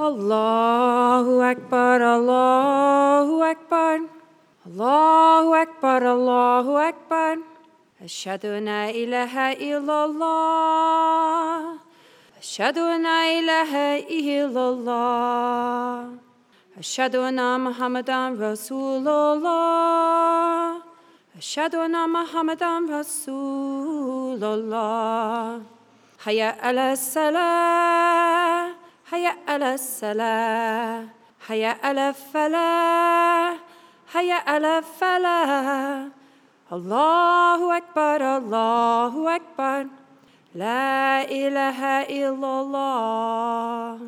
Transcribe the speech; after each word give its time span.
Allahu 0.00 1.38
Akbar, 1.38 2.02
Allahu 2.02 3.42
Akbar. 3.46 3.98
Allahu 4.66 5.54
Akbar, 5.54 6.00
Allahu 6.02 6.72
Akbar. 6.74 7.38
أشهد 8.04 8.44
أن 8.44 8.64
لا 8.64 8.90
إله 8.90 9.52
إلا 9.56 10.04
الله 10.04 11.80
أشهد 12.36 12.78
أن 12.78 13.02
لا 13.02 13.22
إله 13.38 13.72
إلا 14.12 14.64
الله 14.70 16.12
أشهد 16.78 17.16
أن 17.16 17.40
محمدا 17.64 18.36
رسول 18.36 19.08
الله 19.08 20.76
أشهد 21.38 21.74
أن 21.74 21.96
محمدا 22.12 22.72
رسول 22.92 24.44
الله 24.44 25.62
حيا 26.24 26.48
على 26.60 26.92
الصلاة 26.92 28.68
حيا 29.10 29.32
على 29.54 29.74
الصلاة 29.74 31.06
حيا 31.46 31.78
على 31.82 32.08
الفلاح 32.08 33.54
حيا 34.12 34.34
على 34.34 34.78
الفلاح 34.78 36.08
الله 36.72 37.76
أكبر 37.76 38.20
الله 38.36 39.36
أكبر. 39.36 39.86
لا 40.54 41.22
إله 41.22 42.02
إلا 42.02 42.50
الله. 42.62 43.98